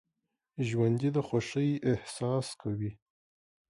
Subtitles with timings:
[0.67, 2.91] ژوندي د خوښۍ احساس کوي